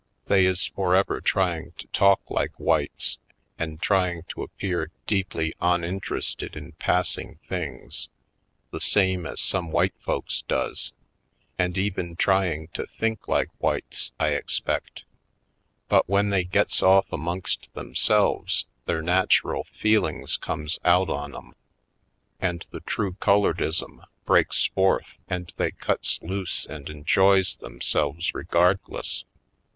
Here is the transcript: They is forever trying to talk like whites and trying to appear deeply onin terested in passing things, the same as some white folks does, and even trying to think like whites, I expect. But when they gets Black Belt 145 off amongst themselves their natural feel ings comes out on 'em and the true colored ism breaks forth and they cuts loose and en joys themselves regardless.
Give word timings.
They 0.25 0.47
is 0.47 0.65
forever 0.65 1.21
trying 1.21 1.73
to 1.77 1.85
talk 1.89 2.21
like 2.31 2.59
whites 2.59 3.19
and 3.59 3.79
trying 3.79 4.23
to 4.29 4.41
appear 4.41 4.89
deeply 5.05 5.53
onin 5.61 6.01
terested 6.01 6.55
in 6.55 6.71
passing 6.79 7.37
things, 7.47 8.09
the 8.71 8.79
same 8.81 9.27
as 9.27 9.39
some 9.39 9.69
white 9.69 9.93
folks 9.99 10.41
does, 10.47 10.91
and 11.59 11.77
even 11.77 12.15
trying 12.15 12.69
to 12.69 12.87
think 12.87 13.27
like 13.27 13.49
whites, 13.59 14.11
I 14.19 14.29
expect. 14.29 15.03
But 15.87 16.09
when 16.09 16.31
they 16.31 16.45
gets 16.45 16.79
Black 16.79 17.05
Belt 17.05 17.05
145 17.09 17.19
off 17.19 17.19
amongst 17.21 17.73
themselves 17.75 18.65
their 18.87 19.03
natural 19.03 19.65
feel 19.65 20.07
ings 20.07 20.35
comes 20.35 20.79
out 20.83 21.11
on 21.11 21.35
'em 21.35 21.53
and 22.39 22.65
the 22.71 22.79
true 22.81 23.13
colored 23.19 23.61
ism 23.61 24.01
breaks 24.25 24.65
forth 24.65 25.19
and 25.27 25.53
they 25.57 25.69
cuts 25.69 26.19
loose 26.23 26.65
and 26.65 26.89
en 26.89 27.03
joys 27.03 27.57
themselves 27.57 28.33
regardless. 28.33 29.25